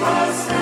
Jesus. 0.00 0.59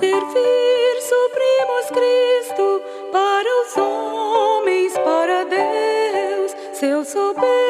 servir, 0.00 0.96
suprimos 1.02 1.86
Cristo 1.90 2.82
para 3.12 3.48
os 3.60 3.76
homens, 3.76 4.94
para 4.94 5.44
Deus, 5.44 6.56
seu 6.72 7.04
soberano. 7.04 7.69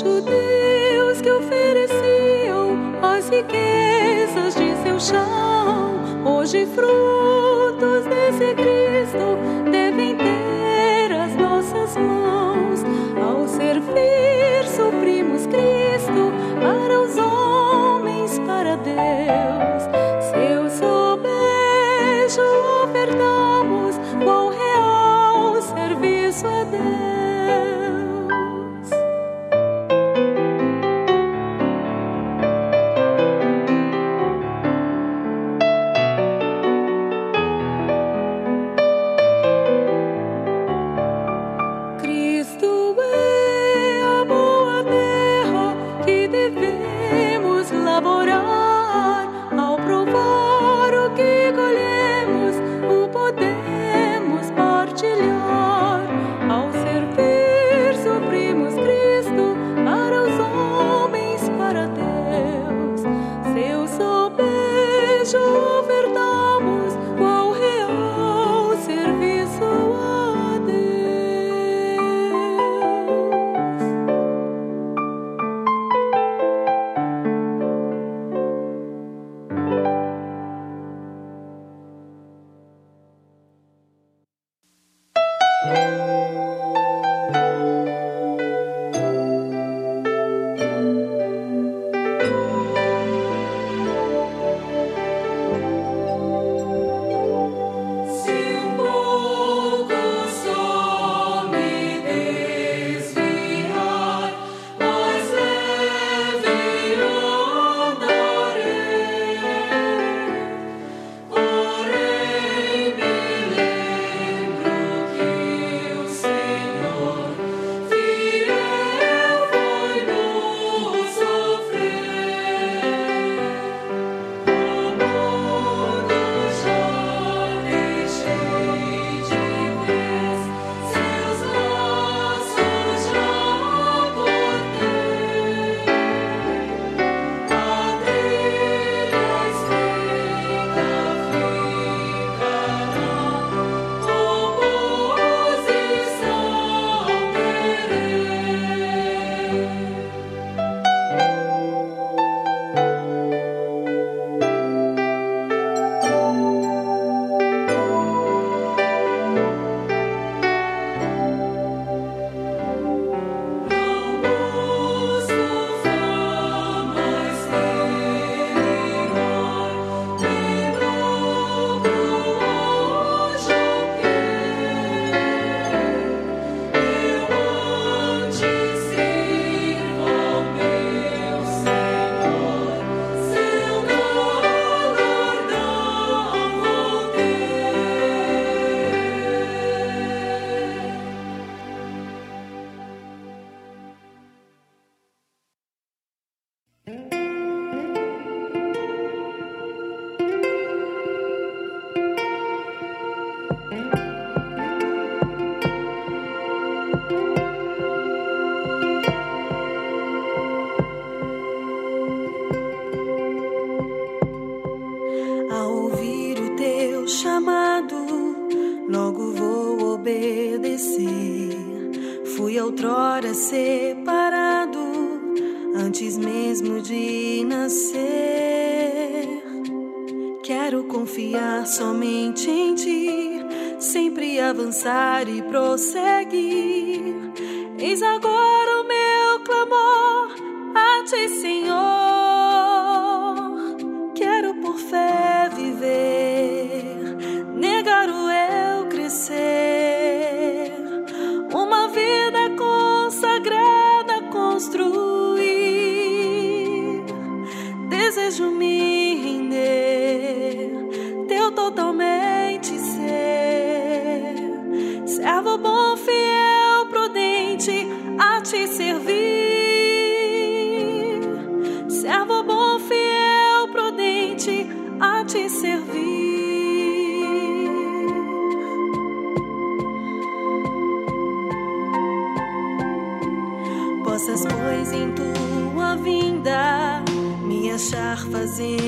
judeus 0.00 1.20
que 1.22 1.30
ofereciam 1.30 2.76
as 3.02 3.28
riquezas 3.28 4.54
de 4.54 4.74
seu 4.82 5.00
chão, 5.00 6.00
hoje 6.24 6.66
frutos 6.66 8.04
desse 8.04 8.54
Cristo 8.54 9.70
devem 9.70 10.16
ter. 10.16 10.45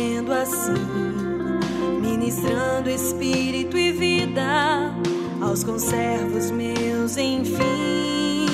sendo 0.08 0.32
assim, 0.32 0.72
ministrando 2.00 2.88
espírito 2.88 3.76
e 3.76 3.92
vida 3.92 4.94
aos 5.40 5.62
conservos 5.62 6.50
meus, 6.50 7.18
enfim. 7.18 8.46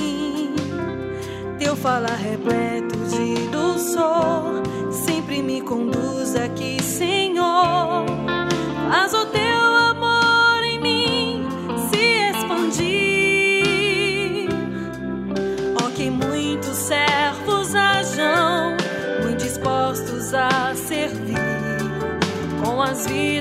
Teu 1.59 1.77
falar 1.77 2.17
repleto 2.17 2.97
de 2.97 3.49
dulçor 3.53 4.63
sempre 4.91 5.43
me 5.43 5.61
conduz 5.61 6.35
aqui, 6.35 6.83
Senhor 6.83 8.24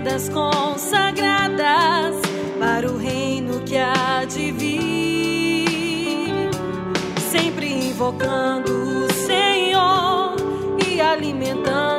vidas 0.03 0.27
consagradas 0.27 2.17
para 2.60 2.91
o 2.91 2.98
reino 2.98 3.62
que 3.62 3.77
há 3.77 4.25
de 4.25 4.51
vir, 4.51 6.50
sempre 7.31 7.88
invocando 7.88 9.05
o 9.05 9.13
Senhor 9.13 10.36
e 10.86 11.00
alimentando 11.00 11.92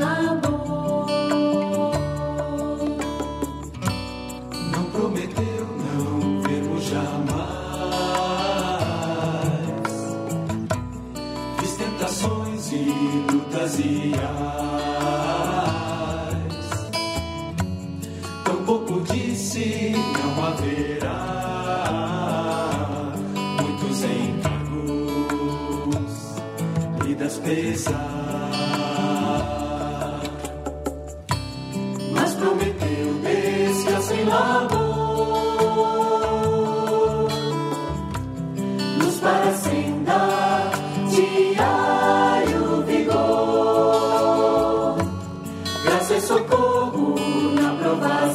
my 0.00 0.34
boy. 0.42 0.55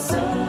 So. 0.02 0.41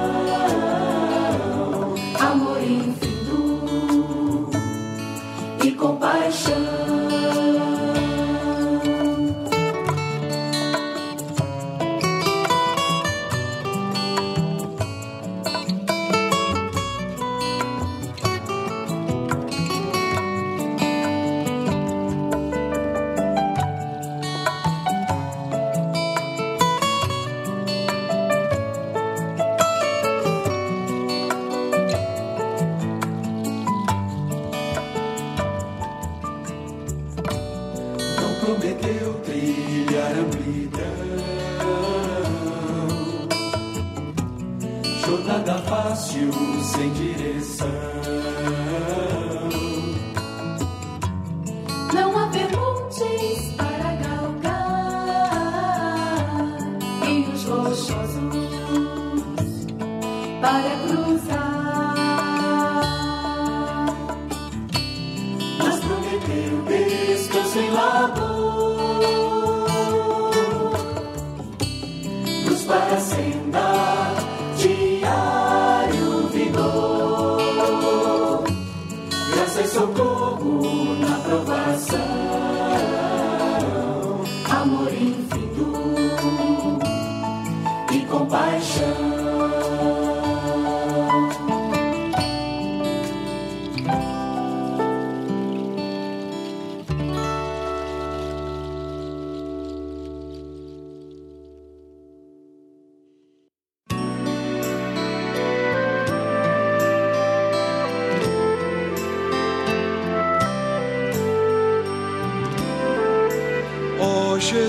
sun. 47.42 48.01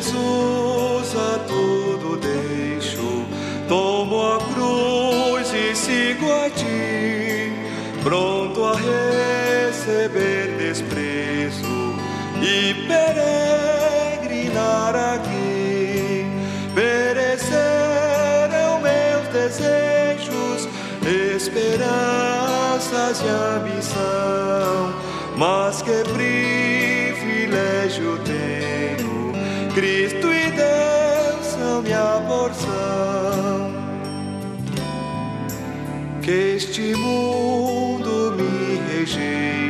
Jesus. 0.04 0.43
Cristo 29.74 30.32
e 30.32 30.52
Deus 30.52 31.46
são 31.48 31.82
minha 31.82 32.22
porção. 32.28 33.72
Que 36.22 36.56
este 36.56 36.96
mundo 36.96 38.36
me 38.38 39.00
rejeite. 39.00 39.63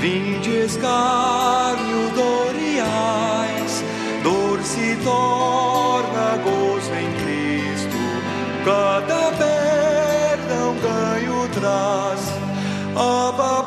Vindes 0.00 0.76
doriais, 2.14 3.84
dor 4.22 4.62
se 4.62 4.96
torna 5.02 6.36
gozo 6.44 6.92
em 6.94 7.10
Cristo. 7.22 7.96
Cada 8.64 9.32
perdão 9.32 10.76
ganho 10.82 11.48
traz. 11.48 12.20
Abba 12.94 13.65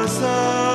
was 0.00 0.22
a 0.22 0.69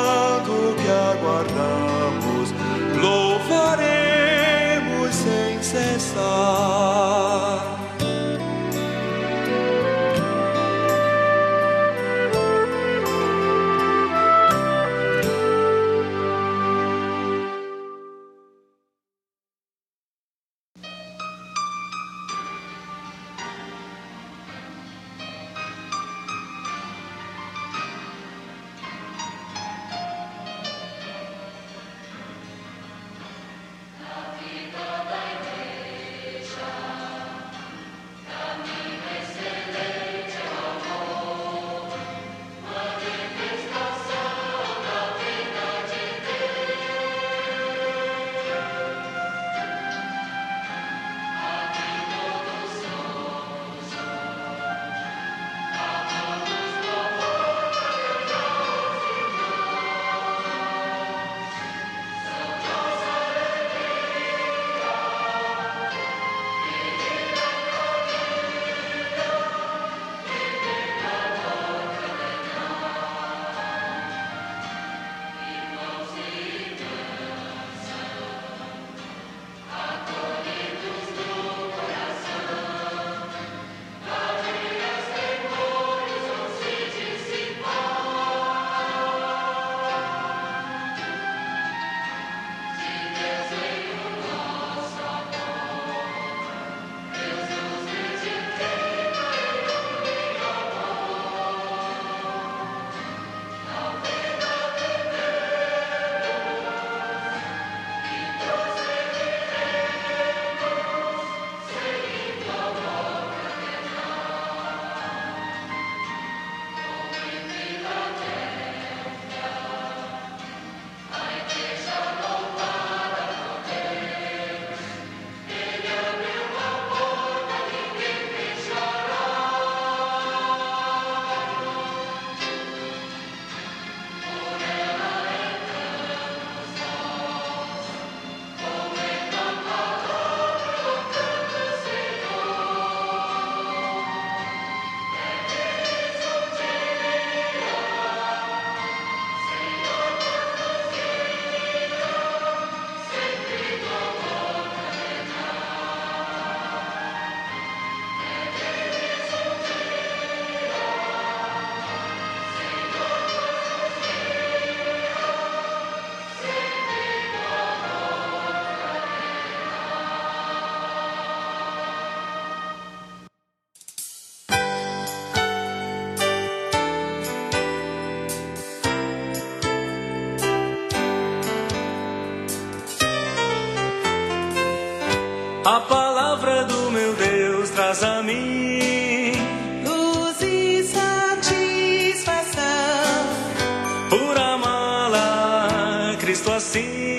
Cristo 196.35 196.51
assim, 196.51 197.14